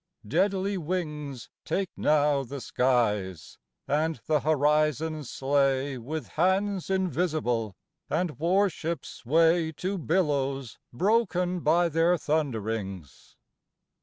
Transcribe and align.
Deadly 0.27 0.79
wings 0.79 1.47
Take 1.63 1.91
now 1.95 2.41
the 2.41 2.59
skies, 2.59 3.59
and 3.87 4.19
the 4.25 4.39
horizons 4.39 5.29
slay 5.29 5.99
With 5.99 6.29
hands 6.29 6.89
invisible, 6.89 7.75
and 8.09 8.39
warships 8.39 9.09
sway 9.09 9.71
To 9.73 9.99
billows 9.99 10.79
broken 10.91 11.59
by 11.59 11.87
their 11.87 12.17
thunderings. 12.17 13.35